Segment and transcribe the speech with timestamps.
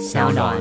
[0.00, 0.56] 小暖。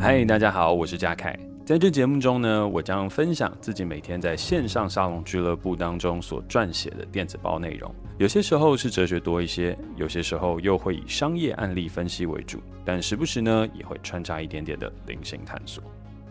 [0.00, 1.38] 嗨，大家好，我是嘉凯。
[1.64, 7.94] 在这节目中呢，我将分享自己每天在线上沙龙俱乐部当中所撰写的电子报内容。
[8.18, 15.84] 有些时候是哲学多一些，有些时候又会以商业案例分析为主，但时不时呢也会穿插一点点的灵性探索。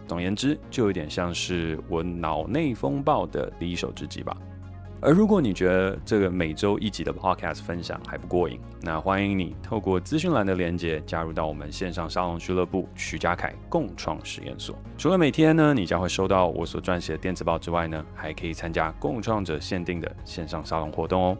[0.05, 4.35] 总言之，就有点像是我脑内风暴的第一手之记吧。
[5.01, 14.77] 而如果你觉得这个每周一集的 Podcast 分享还不过瘾，那欢迎你透过资讯栏的连接加入到我们线上沙龙俱乐部徐家凯共创实验所。
[14.97, 21.37] 除了每天呢，你将会收到我所撰写的电子报之外呢，还可以参加共创者限定的线上沙龙活动哦。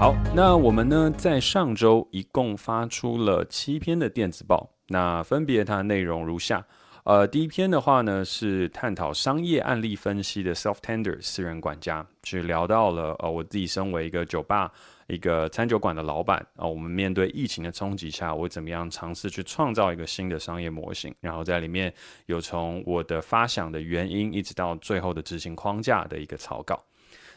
[0.00, 6.64] 好，那我们呢在上周一共发出了七篇的电子报，那分别它的内容如下。
[7.08, 14.70] 呃，第一篇的话呢，是探讨商业案例分析的 Self Tender 私人管家，去聊到了呃，我自己身为一个酒吧、
[15.06, 21.90] 一个餐酒馆的老板啊、我们面对疫情的冲击下，我怎么样尝试去创造一个新的商业模型，然后在里面
[22.26, 26.84] 有从我的发想的原因，一直到最后的执行框架的一个草稿。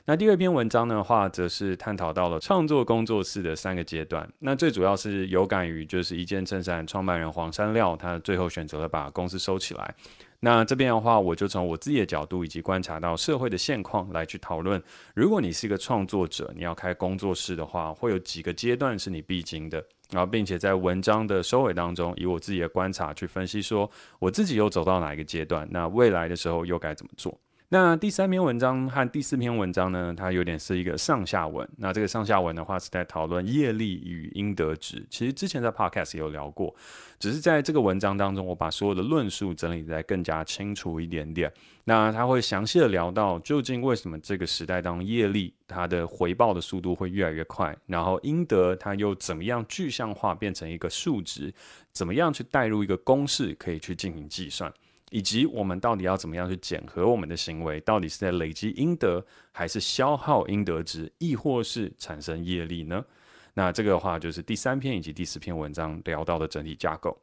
[0.05, 4.27] 那第二篇文章的话，则是探讨到了创作工作室的三个阶段。
[4.39, 9.93] 那最主要是有感于就是一件衬衫创办人黄山料，他最后选择了把公司收起来。
[10.39, 14.81] 那这边的话，我就从我自己的角度以及观察到社会的现况来去讨论，
[15.13, 19.77] 如果你是一个创作者，你要开工作室的话，会有几个阶段是你必经的。
[20.09, 27.39] 然后，并且在文章的收尾当中，以我自己的观察去分析，说我自己又走到哪一个阶段，那未来的时候又该怎么做。
[27.73, 31.65] 那第三篇文章和第四篇文章呢，它有点是一个上下文。
[31.77, 35.01] 那这个上下文的话是在讨论业力与应得值。
[35.09, 36.75] 其实之前在 Podcast 也有聊过，
[37.17, 41.49] 只是在这个文章当中，我把所有的论述整理得更加清楚一点点。
[41.85, 51.53] 那他会详细的聊到，究竟为什么这个时代当中业力它的回报的速度会越来越快，然后应得它又怎么样具象化变成一个数值，
[51.93, 54.69] 怎么样去带入一个公式可以去进行计算。
[55.11, 63.05] 以及我们到底要怎么样去检核我们的行为，到底是在累积阴德，还是消耗阴德值，亦或是产生业力呢？
[63.53, 67.15] 那这个的话就是第三篇以及第四篇文章聊到的整体架构。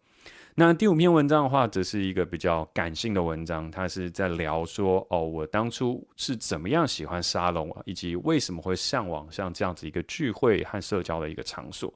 [0.54, 11.92] 那第五篇文章的话，则是一个比较感性的文章，它是在聊说哦，我当初是怎么样喜欢沙龙，以及为什么会向往像这样子一个聚会和社交的一个场所。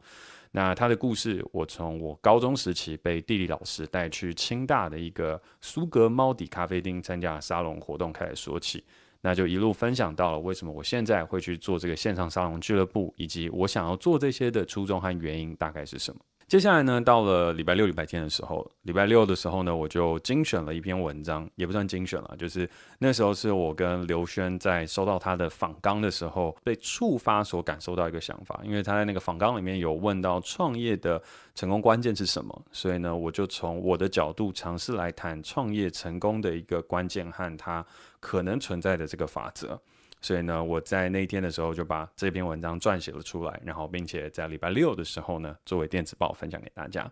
[0.54, 8.84] 那他的故事，我从我高中时期被地理老师带去清大的一个苏格猫底咖啡厅参加沙龙活动开始说起，
[9.22, 16.20] 那就一路分享到了为什么我现在会去做这个线上沙龙俱乐部，以及我想要做这些的初衷和原因大概是什么。
[16.52, 22.68] 接下来呢，到了礼拜六、礼拜天的时候，礼拜六的时候呢，我就精选了一篇文章，也不算精选了，就是
[22.98, 31.22] 那时候是我跟刘轩在收到他的访纲的时候，被触发所感受到一个想法，因为他在那个访纲里面有问到创业的
[31.54, 37.82] 成功关键是什么，所以呢，我就从我的角度尝试来谈创业成功的一个关键和它
[38.20, 39.80] 可能存在的这个法则。
[40.22, 47.10] 所以呢，我在那一天的时候就把这篇文章撰写了出来，然后并且在礼拜六的时候呢，作为电子报分享给大家。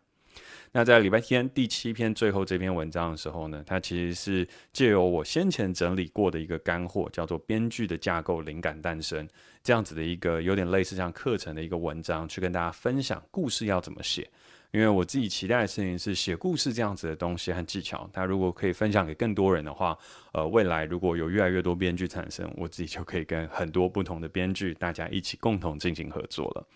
[0.73, 9.29] 那在礼拜天第七篇最后这篇文章的时候呢，它其实是借由我先前整理过的一个干货，叫做“编剧的架构灵感诞生”
[9.65, 14.31] 这样子的一个有点类似像课程的一个文章，去跟大家分享故事要怎么写。
[14.73, 19.99] 因为我自己期待的事情是写故事这样子的东西和技巧，它如果可以分享给更多人的话，
[20.33, 26.67] 呃，未来如果有越来越多编剧产生，我自己就可以跟很多不同的编剧大家一起共同进行合作了。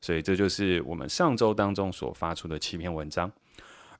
[0.00, 3.30] 所以这就是我们上周当中所发出的七篇文章。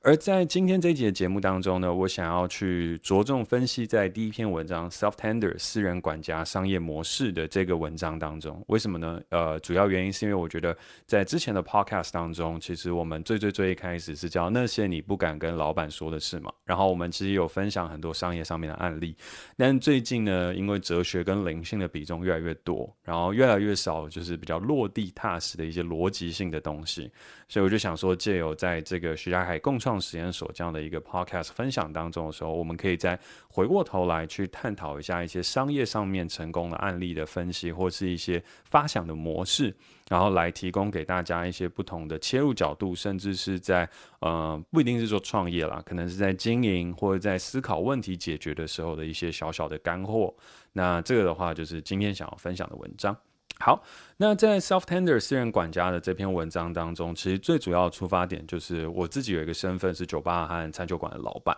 [0.05, 9.19] 而在今天这一集的节目当中呢，我想要去着重分析在第一篇文章 “Self Tender 私人管家商业模式”的这个文章当中，为什么呢？
[9.29, 10.77] 呃，主要原因是因为我觉得
[11.07, 16.53] 在之前的 Podcast 当中，其实我们最最最一开始是叫那些你不敢跟老板说的事嘛。
[16.65, 19.17] 然后我们其实有分享很多商业上面的案例，
[19.57, 27.11] 但最近呢，因为哲学跟灵性的比重越来越多，然后越来越少就是比较落地踏实的一些逻辑性的东西，
[27.47, 39.75] 所以我就想说，借由在这个徐家凯共创实验所这样的一个 podcast 分享当中的时候，我们可以再回过头来去探讨一下一些商业上面成功的案例的分析，或是一些发想的模式，
[40.09, 43.89] 然后来提供给大家一些不同的切入角度，甚至是在
[44.19, 50.33] 呃不一定是说创业啦，可能是在经营或者在思考问题解决的时候的一些小小的干货。
[50.73, 53.15] 那这个的话，就是今天想要分享的文章。
[53.59, 53.81] 好，
[54.17, 61.57] 那在 Self Tender 私人管家的这篇文章当中，其实最主要的出发点就是我自己有一个身份是酒吧和餐酒馆的老板。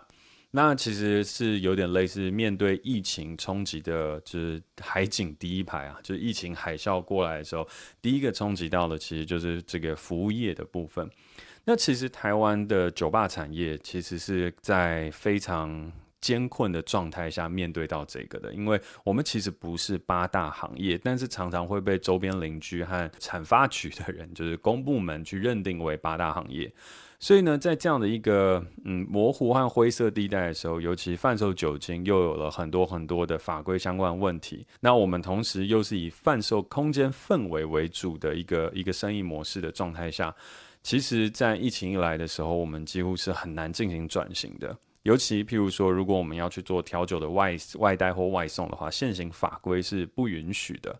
[0.50, 7.68] 那其实是有点类似面对疫情冲击的，就是海景第一排啊，就是疫情海啸过来的时候，
[8.00, 11.06] 第一个冲击到的其实就是这个服务业的部分。
[11.64, 26.72] 那其实台湾的酒吧产业其实是在非常艰困的状态下面对到这个的，因为我们其实不是八大行业，但是常常会被周边邻居和产发局的人，就是公部门去认定为八大行业。
[27.20, 34.64] 所以呢，在这样的一个嗯模糊和灰色地带的时候，尤其贩售酒精又有了很多很多的法规相关问题。
[34.80, 40.32] 那我们同时又是以贩售空间氛围为主的一个一个生意模式的状态下，
[40.84, 44.76] 其实，在疫情一来的时候，我们几乎是很难进行转型的。
[45.08, 50.94] 尤其譬如说，如果我们要去做调酒的外外带或外送的话，现行法规是不允许的。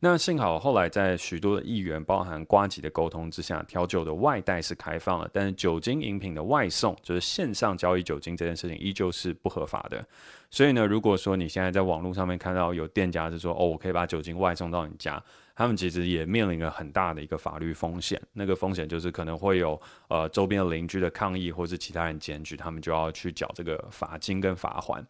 [0.00, 10.06] 那幸好后来在许多的议员，包含瓜吉的沟通之下，调酒的外带是开放了，但是酒精饮品的外送，就是线上交易酒精这件事情，依旧是不合法的。
[10.50, 15.20] 所以呢，如果说你现在在网络上面看到有店家是说，哦，我可以把酒精外送到你家，
[15.58, 18.22] 他们其实也面临了很大的一个法律风险。
[18.32, 25.04] 那个风险就是可能会有呃周边的邻居的抗议，或是其他人检举，他们就要去缴这个罚金跟罚锾。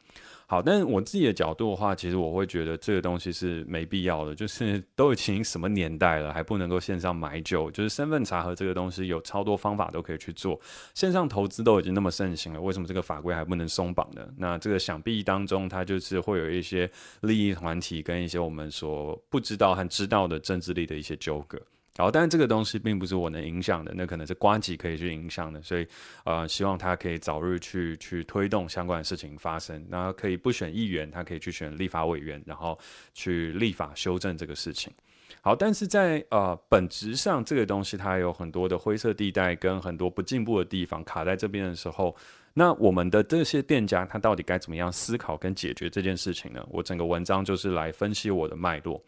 [0.51, 4.35] 好，但是我自己的角度的话，其实我会觉得这个东西是没必要的。
[4.35, 10.59] 就是 都已经什么年代了，还不能够线上买酒，就是身份查核这个东西有超多方法都可以去做。
[10.95, 14.27] 线上投资都已经那么盛行了，为什么这个法规还不能松绑呢？
[14.39, 16.91] 那这个想必当中，它就是会有一些
[17.21, 21.61] 利益团体跟一些我们所不知道和知道的政治力的一些纠葛。
[21.99, 25.85] 好，但这个东西并不是我能影响的，那可能是瓜吉可以去影响的，所以
[26.25, 32.79] 呃，希望他可以早日去去推动相关的事情发生，然后可以不选议员，他可以去选立法委员，然后
[33.13, 34.93] 去立法修正这个事情。
[35.41, 42.15] 好，但是在呃本质上，这个东西它有很多的灰色地带跟很多不进步的地方卡在这边的时候，
[42.55, 46.65] 那我们的这些店家他到底该怎么样思考跟解决这件事情呢？
[46.71, 49.03] 我整个文章就是来分析我的脉络。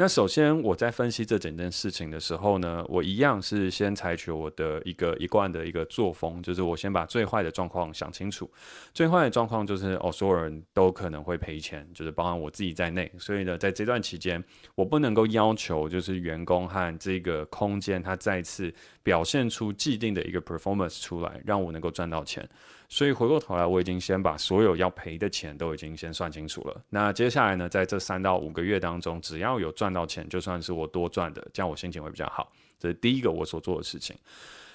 [0.00, 8.50] 那首先，我在分析这整件事情的时候呢，我一样是先采取我的一个一贯的一个作风，就是我先把最坏的状况想清楚。
[8.94, 13.12] 最坏的状况就是哦，所有人都可能会赔钱，就是包含我自己在内。
[13.18, 14.42] 所以呢，在这段期间，
[14.74, 18.72] 我不能够要求就是员工和这个空间，它再次
[19.02, 22.48] 表现出既定的一个 performance 出来，让我能够赚到钱。
[22.92, 26.82] 所以回过头来，我已经先把所有要赔的钱都已经先算清楚了。
[26.90, 32.50] 那接下来呢，在这三到五个月当中，只要有赚到钱，就算是我多赚的，这样我心情会比较好。
[32.80, 34.16] 这是第一个我所做的事情。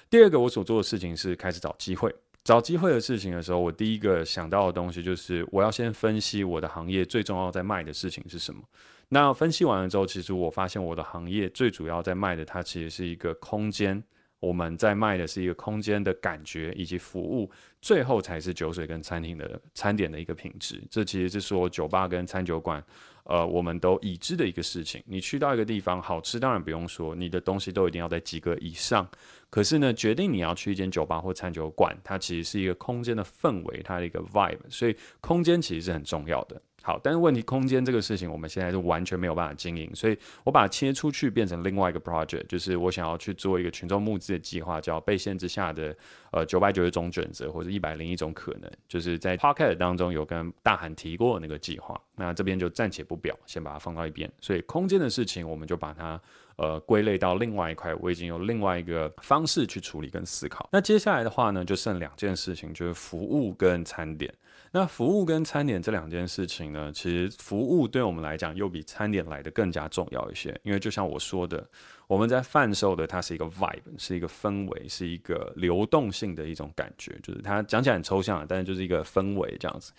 [0.08, 2.12] 第二个我所做的事情是开始找机会。
[2.42, 8.62] 找机会的事情的时候，我第一个想到的东西就是我要先分析我的行业最重要在卖的事情是什么。
[9.10, 14.02] 那分析完了之后，其实我发现我的行业最主要在卖的，它其实是一个空间。
[14.38, 17.50] 我们在卖的是一个空间的感觉以及服务，
[17.80, 20.82] 最后才是酒水跟餐厅的餐点的一个品质。
[20.90, 22.82] 这其实是说酒吧跟餐酒馆，
[23.24, 25.02] 呃，我们都已知的一个事情。
[25.06, 29.08] 你去到一个地方，好吃当然不用说，你的东西都一定要在及格以上。
[29.48, 36.60] 可是呢，决定你要去一间酒吧或餐酒馆，它其实是一个空间的氛围，它的一个 vibe，所以空间其实是很重要的。
[36.86, 45.92] 好，但是问题，空间这个事情，我们现在是完全没有办法经营，所以我把它切出去，变成另外一个 project，就是我想要去做一个群众募资的计划，叫被限制下的
[46.30, 54.30] 呃九百九十种选择，或者一百零一种可能，就是在 podcast 当中有跟大韩提过的那个计划，那这边就暂且不表，先把它放到一边。
[54.40, 56.20] 所以空间的事情，我们就把它
[56.54, 60.68] 呃归类到另外一块，我已经有另外一个方式去处理跟思考。
[60.70, 64.32] 那接下来的话呢，就剩两件事情，就是服务跟餐点。
[64.72, 71.66] 那服务跟餐点这两件事情呢，其实服务对我们来讲又比餐点来得更加重要一些，因为就像我说的，
[72.06, 79.92] 我们在贩售的它是一个 vibe，是一个氛围，是一个流动性的一种感觉，就是它讲起来很抽象，但是就是一个氛围这样子。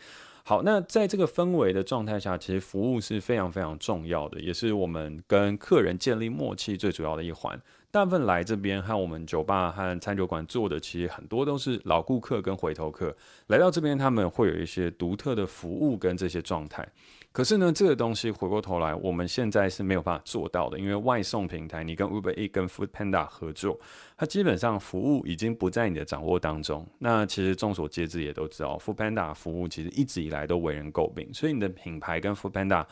[0.44, 7.60] 好，那在这个氛围的状态下，其实服务是非常非常重要的，也是我们跟客人建立默契最主要的一环。
[7.90, 13.16] 大部分来这边和我们酒吧和餐酒馆做的，其实很多都是老顾客跟回头客。
[13.48, 16.88] 来到这边，他们会有一些独特的服务跟这些状态。
[17.32, 23.80] 可是呢，这个东西回过头来，我们现在是没有办法做到的，因为外送平台，你跟 Uber E 跟 Food Panda 合作，
[24.18, 26.86] 它基本上服务已经不在你的掌握当中。
[26.98, 32.84] 那其实众所皆知也都知道，Food Panda 服务其实一直以来都为人诟病，所以你的品牌跟 Food Panda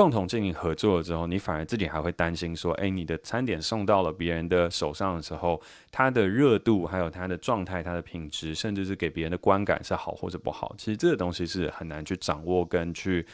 [0.00, 13.26] 共同进行合作了之后，你反而自己还会担心说，哎，你的餐点送到了别人的手上的时候，它的热度、还有它的状态、它的品质，甚至是给别人的观感是好或者不好，其实这个东西是很难去掌握跟去。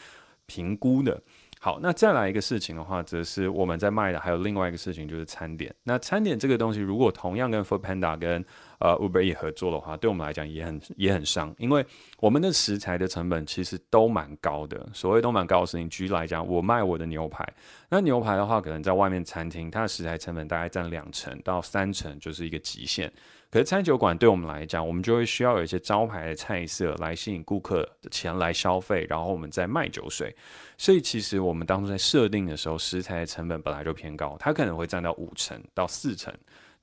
[0.49, 1.21] 评估的。
[1.59, 5.75] 好，那再来一个事情的话，则是我们在卖的还有另外一个事情，就是餐点。
[5.83, 8.45] 那餐点这个东西，如果同样跟 Foodpanda 跟
[8.79, 11.85] 呃 Uber Eats 合作的话，对我们来讲也很也很伤，因为
[12.19, 14.87] 我们的食材的成本其实都蛮高的。
[14.93, 17.47] 所谓都蛮高的事情，举例来讲，我卖我的牛排，
[17.89, 23.13] 那牛排的话，可能在外面餐厅，它的食材成本大概占两成到三成，就是一个极限。
[23.49, 30.35] 可是餐酒馆对我们来讲，我们就会需要有一些招牌的菜色来吸引顾客的前来消费，然后我们再卖酒水。
[30.77, 36.35] 所以其实我们当初在设定的时候，食材的成本本来就偏高，它可能会占到五成到四成，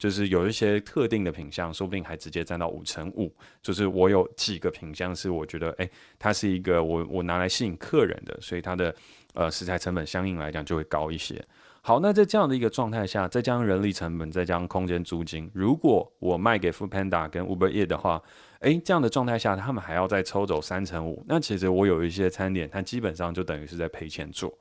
[0.04, 3.34] 就是有一些特定的品相，说不定还直接占到五成五。
[3.62, 8.94] 就是我有几个品相是我觉得，哎，它是一个我我拿来吸引客人的，所以它的
[9.34, 11.42] 呃食材成本相应来讲就会高一些。
[11.80, 18.22] 好，那在这样的一个状态下，再加上人力成本，再加上空间租金，如果我卖给 Foodpanda 跟 Uber e a t 的话，
[18.60, 24.54] 诶，这样的状态下，他们还要再抽走三成五，那其实我有一些餐点，它基本上就等于是在赔钱做。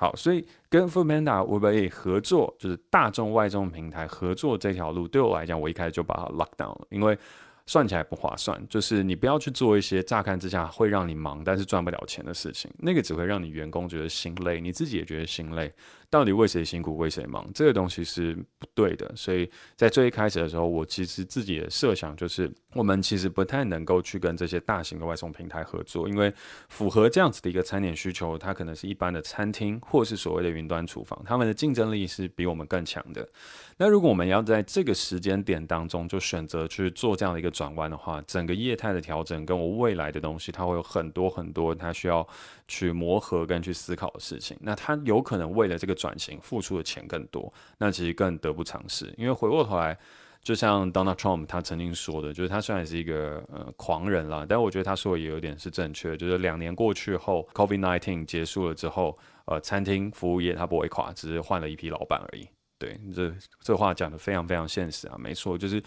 [0.00, 7.18] 好，所以跟 Foodpanda、Uber Eats 合作，就是大众外送平台合作这条路，对我来讲，我一开始就把它 lock down 了，因为。
[7.66, 15.70] 算起来不划算，就是你不要去做一些乍看之下会让你忙但是赚不了钱的事情，那个只会让你员工觉得心累，你自己也觉得心累。
[16.10, 17.48] 到底为谁辛苦为谁忙？
[17.54, 19.10] 这个东西是不对的。
[19.14, 26.32] 所以在最一开始的时候，我其实自己的设想就是，我们其实不太能够去跟这些大型的外送平台合作，因为
[26.68, 33.28] 符合这样子的一个餐点需求，它可能是一般的餐厅或是所谓的云端厨房，他们的竞争力是比我们更强的。
[33.76, 42.26] 那如果我们要在这个时间点当中就选择去做这样的一个转弯的话，整个业态的调整跟我未来的东西，它会有很多很多它需要
[42.66, 44.56] 去磨合跟去思考的事情。
[44.60, 45.96] 那它有可能为了这个。
[46.00, 49.12] 转型付出的钱更多，那其实更得不偿失。
[49.18, 49.96] 因为回过头来，
[50.42, 56.16] 就像 Donald Trump 他曾经说的，就是他虽然是一个呃狂人啦，但我觉得他说的也有点是正确。
[56.16, 62.48] 就是两年过去后，COVID-19 结束了之后，呃，餐厅服务业它不会垮，只是换了一批老板而已。
[62.78, 65.82] 对，这这话讲的非常非常现实啊，没错，就是。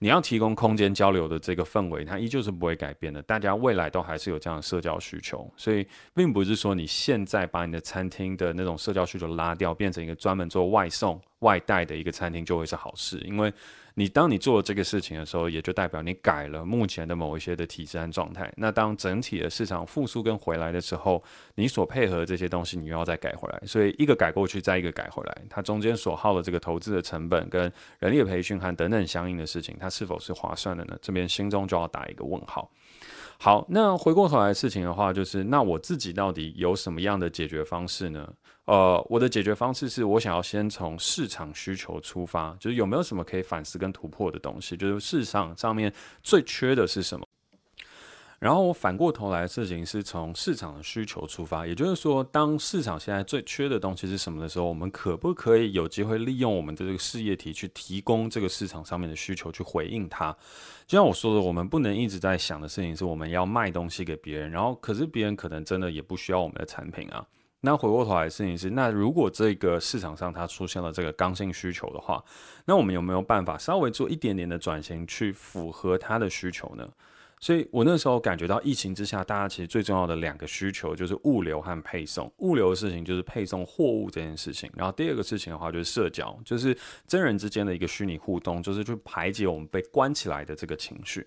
[0.00, 3.20] 你要提供空间交流的这个氛围，它依旧是不会改变的。
[3.22, 13.52] 大家未来都还是有这样的社交需求，所以并不是说你现在把你的餐厅的那种社交需求拉掉，变成一个专门做外送外带的一个餐厅就会是好事，因为。
[13.94, 18.48] 你当你做这个事情的时候，也就代表你改了目前的某一些的体制和状态。
[18.56, 21.20] 那当整体的市场复苏跟回来的时候，
[21.56, 23.60] 你所配合这些东西，你又要再改回来。
[23.66, 27.62] 所以一个改过去，再一个改回来，它中间所耗的这个投资的成本跟
[27.98, 30.96] 人力的培训和等等相应的事情，它是否是划算的呢？
[31.02, 32.70] 这边心中就要打一个问号。
[33.40, 38.28] 好，那回过头来事情的话，就是那我自己到底有什么样的解决方式呢？
[38.64, 47.24] 呃，我的解决方式是我想要先从市场需求出发，就是有没有什么可以反思跟突破的东西，就是市场上面最缺的是什么。
[48.38, 60.30] 然后我反过头来的事情是从市场的需求出发，也就是说，当市场现在最缺的东西是什么的时候，我们可不可以有机会利用我们的这个事业体去提供这个市场上面的需求去回应它？
[60.86, 67.26] 就像我说的，我们不能一直在想的事情是我们要卖东西给别人，然后可是别人可能真的也不需要我们的产品啊。
[67.60, 72.22] 那回过头来的事情是，那如果这个市场上它出现了这个刚性需求的话，
[72.64, 76.88] 那我们有没有办法稍微做一点点的转型，去符合它的需求呢？
[77.40, 82.30] 所以我那时候感觉到疫情之下，大家其实最重要的两个需求就是物流和配送。
[82.38, 86.76] 物流的事情就是配送货物这件事情，然后第二个事情的话就是社交，就是
[87.06, 91.26] 真人之间的一个虚拟互动，就是去排解我们被关起来的这个情绪。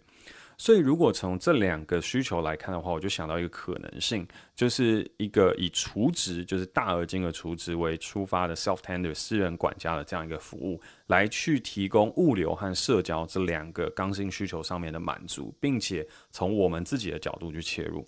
[0.61, 18.05] 所以，如果从这两个需求来看的话，我就想到一个可能性，就是一个以储值，就是大额金额储值为出发的 self tender 私人管家的这样一个服务，来去提供物流和社交这两个刚性需求上面的满足，并且从我们自己的角度去切入。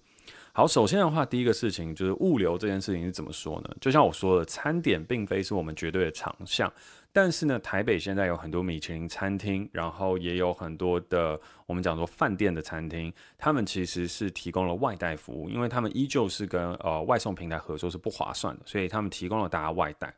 [0.51, 3.75] 好，首先的话，第一个事情就是物流这件事情是怎么说呢？
[3.81, 6.71] 就像我说的，餐点并非是我们绝对的长项。
[7.15, 20.11] 但是呢，台北现在有很多米其林餐厅，然后也有很多的我们讲说饭店的餐厅，他们其实是提供了外带服务，因为他们依旧是跟呃外送平台合作是不划算的，所以他们提供了大家外带。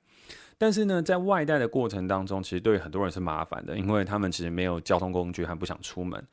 [0.57, 6.25] 但是呢，在外带的过程当中，其实对很多人是麻烦的，因为他们其实没有交通工具，还不想出门。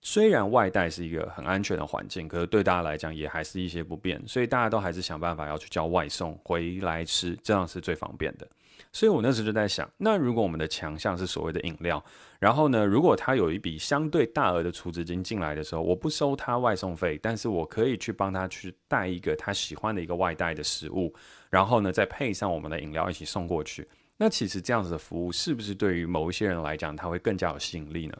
[0.00, 8.48] 虽然外带是一个很安全的环境，可是对大家来讲也还是一些不便，所以大家都还是想办法要去叫外送回来吃，这样是最方便的。
[8.92, 12.02] 所以我那时就在想，那如果我们的强项是所谓的饮料，
[12.38, 21.12] 然后呢，如果他有一笔相对大额的储值金进来的时候，我不收他外送费，但是我可以去帮他去带一个他喜欢的一个外带的食物，
[21.50, 23.86] 然后呢，再配上我们的饮料一起送过去。
[24.16, 28.16] 那其实这样子的服务是不是对于某一些人来讲，他会更加有吸引力呢？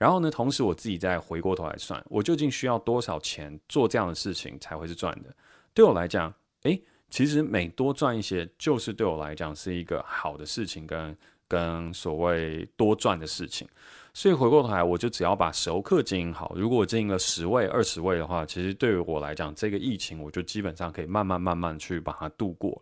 [0.00, 5.28] 然后呢，同时我自己再回过头来算，我究竟需要多少钱做这样的事情才会是赚的？
[5.74, 6.82] 对我来讲，诶。
[7.10, 11.16] 其实每多赚一些，就是对我来讲是一个好的事情跟，
[11.48, 13.68] 跟所谓多赚的事情。
[14.14, 16.52] 所以回过头来，我就只要把熟客经营好。
[16.54, 22.80] 如果我经营了十位、二十位的话，其实对于我来讲，这个疫情我就基本上可以慢慢慢慢去把它度过。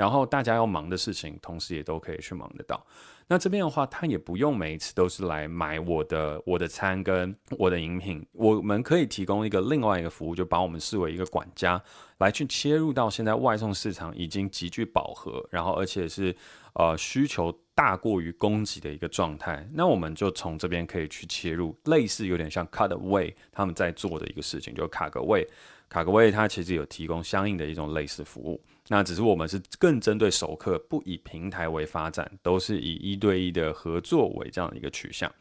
[0.00, 2.82] 然后大家要忙的事情，同时也都可以去忙得到。
[3.28, 11.80] 那这边的话，他也不用每一次都是来买我的我的餐跟我的饮品，我们可以提供一个另外一个服务，就把我们视为一个管家
[12.16, 16.34] 来去切入到现在外送市场已经极具饱和，然后而且是
[16.72, 19.68] 呃需求大过于供给的一个状态。
[19.74, 25.46] 那我们就从这边可以去切入，类似有点像 Cutaway 他们在做的一个事情，就卡个位。
[25.88, 35.32] 卡格威它其实有提供相应的一种类似服务，那只是我们是更针对熟客，不以平台为发展，都是以一对一的合作为这样的一个取向。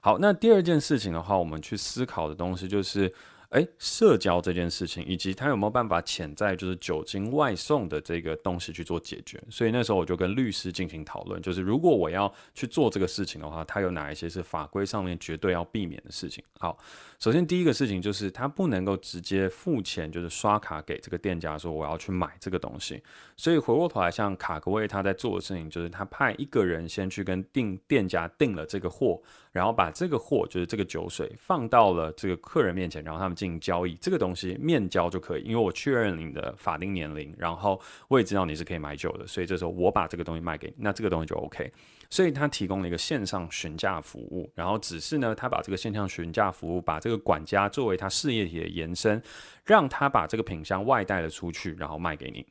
[0.00, 3.12] 好，那第二件事情的话，我们去思考的东西就是。
[3.50, 9.40] 诶，社交这件事情，以及它有没有办法潜在就是酒精外送的这个东西去做解决？
[9.48, 16.42] 所以那时候我就跟律师进行讨论，就是如果我要去做这个事情的话，它有哪一些是法规上面绝对要避免的事情？
[16.58, 16.76] 好，
[17.20, 23.00] 首先第一个事情就是他不能够直接付钱，就是刷卡给这个店家说我要去买这个东西。
[23.36, 29.20] 所以回过头来，像卡格威他在做的事情，就是他派一个人先去跟订店家订了这个货，
[29.52, 33.36] 然后把这个货就是这个酒水放到了这个客人面前，然后他们。
[33.36, 41.70] 进行交易，这个东西面交就可以，因为我确认你的法定年龄，然后我也知道你是可以买酒的，所以这时候我把这个东西卖给你，那这个东西就 OK。
[42.08, 49.22] 所以他提供了一个线上询价服务，然后只是呢，他把这个线上询价服务，把这个管家作为他事业体的延伸，
[49.64, 52.44] 让他把这个品相外带了出去，然后卖给你。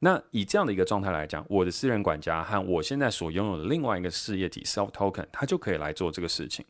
[0.00, 6.64] 那以这样的一个状态来讲，我的私人管家和我现在所拥有的另外一个事业体 Self Token，他就可以来做这个事情。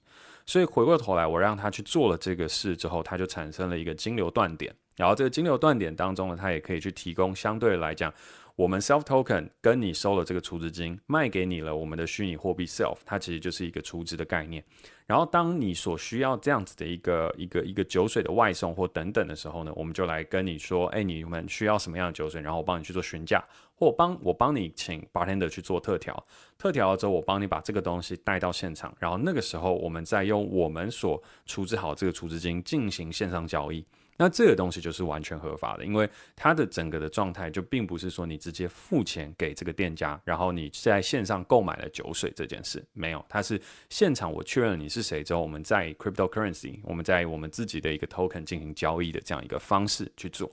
[0.44, 4.74] 所以回过头来，我让他去做了这个事之后，他就产生了一个金流断点。
[4.96, 8.12] 然后这个金流断点当中呢，他也可以去提供相对来讲，
[8.60, 14.62] 我们 self token 跟你收了这个储值金，卖给你了我们的虚拟货币 self，它其实就是一个储值的概念。
[15.06, 22.42] 然后当你所需要这样子的一个一个一个酒水的外送或等等的时候呢，我们就来跟你说，哎，你们需要什么样的酒水？
[22.42, 23.42] 然后我帮你去做询价，
[23.74, 26.22] 或帮我帮你请 bartender 去做特调，
[26.58, 33.82] 特调了之后，我帮你把这个东西带到现场，然后那个时候我们再用我们所储值好这个储值金进行线上交易。
[34.20, 36.06] 那这个东西就是完全合法的，因为
[36.36, 50.52] 它的整个的状态就并不是说你直接付钱给这个店家，然后你在线上购买了酒水这件事，没有，它是现场我确认你是谁之后，我们在 cryptocurrency，我们在我们自己的一个 token 进行交易的这样一个方式去做。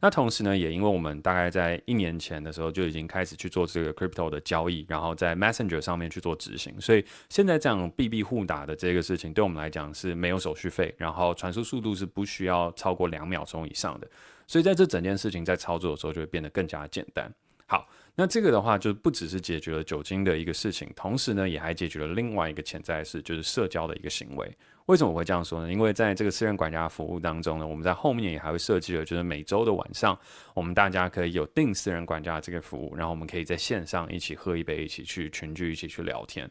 [0.00, 14.08] 那同时呢，也因为我们大概在一年前的时候就已经开始去做这个 crypto 的交易，然后在 Messenger 上面去做执行，所以现在这样币币互打的这个事情，对我们来讲是没有手续费，然后传输速度是不需要超过两秒钟以上的，
[14.46, 17.32] 所以在这整件事情在操作的时候就会变得更加简单。
[17.66, 24.56] 好，那这个的话就不只是解决了酒精的一个事情，同时呢，也还解决了另外一个潜在事，就是社交的一个行为。
[24.86, 25.72] 为什么我会这样说呢？
[25.72, 30.18] 因为在这个私人管家服务当中呢，我们在后面也还会设计了，就是每周的晚上，
[30.52, 36.50] 我们大家可以有订私人管家这个服务，然后我们可以在线上一起喝一杯，一起去群聚，一起去聊天。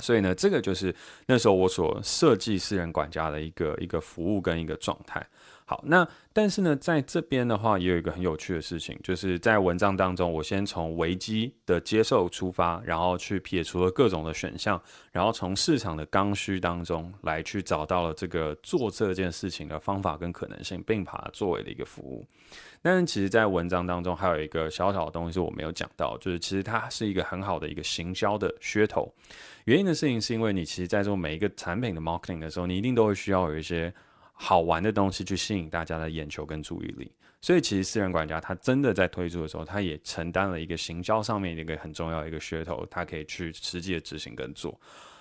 [0.00, 0.92] 所以呢，这个就是
[1.26, 5.24] 那时候我所设计私人管家的一个一个服务跟一个状态。
[5.66, 14.78] 好，那但是呢，在这边的话，也有一个很有趣的事情，就是在文章当中，我先从危机的接受出发，然后去撇除了各种的选项，
[15.10, 22.26] 然后从市场的刚需当中来去找到了这个做这件事情的方法跟可能性，并把它作为了一个服务。
[22.82, 29.10] 但是其实，在文章当中还有一个小小的东西是我没有讲到，就是其实它是一个很好的一个行销的噱头。
[29.64, 33.90] 原因的事情是因为你其实在做每一个产品的 marketing 的时候，你一定都会需要有一些。
[34.36, 44.78] 好玩的东西去吸引大家的眼球跟注意力，所以其实私人管家他真的在推出的时候，他也承担了一个行销上面的一个很重要的一个噱头，他可以去实际的执行跟做。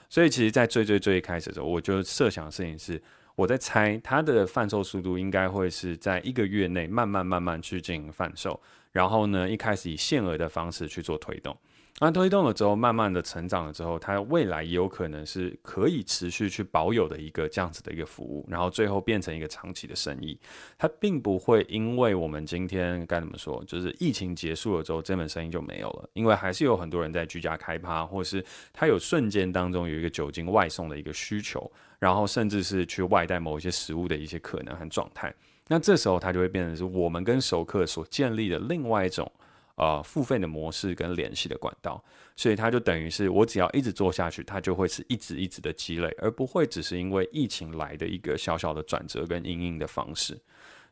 [0.10, 3.02] 所以其实，在最最最一开始的时候，我就设想的事情是，
[3.36, 8.60] 我在猜他的贩售速度应该会是在一个月内慢慢慢慢去进行贩售，
[8.92, 11.56] 然后呢，一开始以限额的方式去做推动。
[12.00, 20.38] 那推动了之后，慢慢的成长了之后，它未来也有可能是可以持续去保有的一个这样子的一个服务，然后最后变成一个长期的生意。
[20.78, 35.34] 它并不会因为我们今天该怎么说，就是疫情结束了之后，这门生意就没有了，因为还是有很多人在居家开趴，或是它有瞬间当中有一个酒精外送的一个需求，然后甚至是去外带某一些食物的一些可能和状态。
[35.68, 39.32] 那这时候它就会变成是我们跟熟客所建立的另外一种。
[39.76, 42.04] 呃，付费的模式跟联系的管道，
[42.36, 50.40] 所以它就等于是我只要一直做下去，它就会是一直一直的积累，而不会只是因为疫情来的一个小小的转折跟阴影的方式。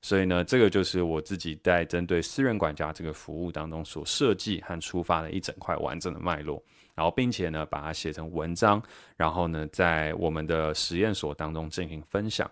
[0.02, 6.60] 所以呢，这个就是我自己在针对私人管家这个服务当中所设计和出发的一整块完整的脉络，
[6.96, 8.82] 然后并且呢，把它写成文章，
[9.15, 12.50] 然后呢，在我们的实验所当中进行分享。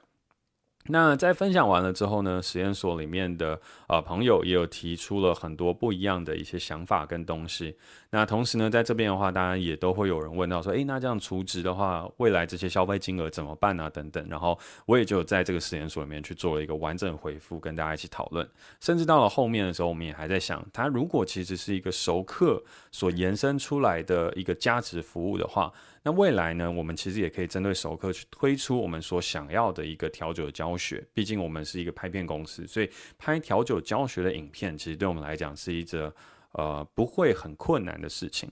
[0.91, 7.75] 那在分享完了之后呢，实验所里面的呃朋友也有提出了很多不一样的一些想法跟东西。
[8.11, 13.87] 那同时呢，在这边的话，当然也都会有人问到说，诶，那这样储值的话，未来这些消费金额怎么办啊？
[13.87, 14.27] 等等。
[14.27, 18.49] 然后我也就在这个实验所里面去做了一个完整回复，跟大家一起讨论。
[18.79, 25.71] 甚至到了后面的时候，我们也还在想，它如果其实是一个熟客所延伸出来的一个价值服务的话。
[26.01, 31.05] 那未来呢，我们其实也可以针对熟客去推出我们所想要的一个调酒教学。
[31.13, 36.11] 毕竟我们是一个拍片公司，所以拍调酒教学的影片，其实对我们来讲是一则。
[36.53, 38.51] 呃，不会很困难的事情。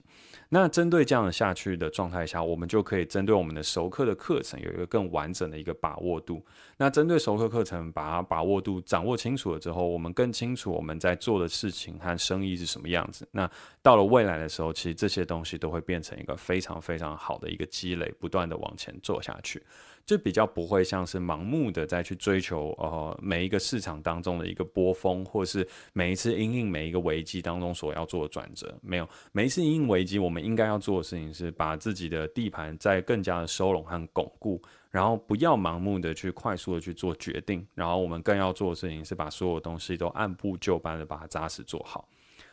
[0.50, 6.42] 那针对这样下去的状态下，我们就可以针对我们的熟客的课程有一个更完整的一个把握度。
[6.78, 13.28] 那针对熟客课程，把把握度掌握清楚了之后，我们更清楚我们在做的事情和生意是什么样子。
[13.32, 13.50] 那
[13.82, 19.62] 到了未来的时候，其实这些东西都会变成一个非常非常好的一个积累，不断的往前做下去。
[20.08, 42.08] 就比较不会像是盲目的再去追求呃每一个市场当中的一个波峰，或是每一次因应每一个危机当中所要做的转折，没有每一次因应危机，我们应该要做的事情是把自己的地盘再更加的收拢和巩固，然后不要盲目的去快速的去做决定，然后我们更要做的事情是把所有东西都按部就班的把它扎实做好。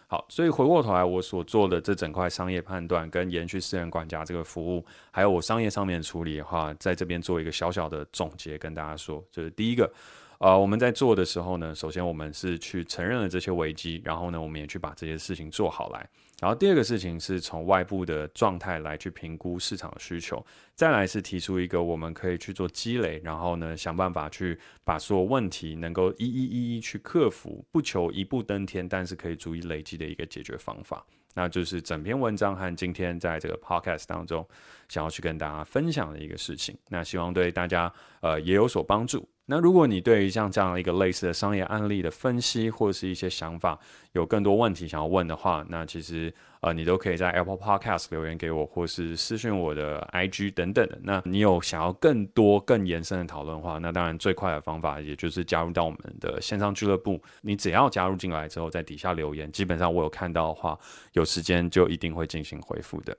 [0.07, 9.91] 好，所以回过头来，我所做的这整块商业判断跟延续私人管家这个服务，还有我商业上面的处理的话，在这边做一个小小的总结，跟大家说，就是第一个。
[10.37, 16.07] 呃，我们在做的时候呢，首先我们是去承认了这些危机，然后呢，我们也去把这些事情做好来。
[16.41, 31.05] 然后第二个事情是从外部的状态来去评估市场的需求，再来是提出一个我们可以去做积累，然后呢，想办法去把所有问题能够一一一一去克服，不求一步登天，但是可以逐一累积的一个解决方法。
[31.37, 34.47] 那就是整篇文章和今天在这个 podcast 当中
[34.87, 36.77] 想要去跟大家分享的一个事情。
[36.87, 39.27] 那希望对大家呃也有所帮助。
[39.47, 43.79] 那如果你对于像这样一个类似的商业案例的分析，或者是一些想法，
[44.13, 50.99] 有更多问题想要问的话，那其实呃你都可以在 Apple Podcast 留言给我，或是私讯我的 IG 等等的。
[51.03, 57.21] 那你有想要更多更延伸的讨论的话，那当然最快的方法也就是加入到我们的线上俱乐部。
[57.41, 60.75] 你只要加入进来之后，在底下留言，基本上我有看到的话，
[61.13, 63.15] 有时间就一定会进行回复的。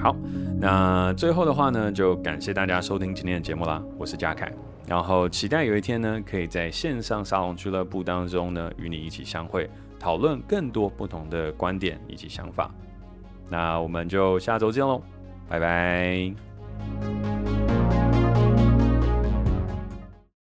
[0.00, 0.14] 好，
[0.60, 3.82] 那最后的话呢，就感谢大家收听今天的节目啦。
[3.98, 4.52] 我是嘉凯，
[4.86, 12.70] 然后期待有一天呢，可以在线上沙龙俱乐部当中呢，与你一起相会，讨论更多不同的观点以及想法。
[13.48, 15.02] 那我们就下周见喽，
[15.48, 17.37] 拜拜。